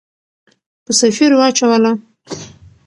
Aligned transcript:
په 0.85 0.91
سفیر 0.99 1.31
واچوله. 1.39 1.91